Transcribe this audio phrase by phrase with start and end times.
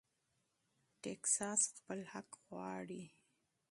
[1.01, 3.03] ټیکساس خپل حق غواړي.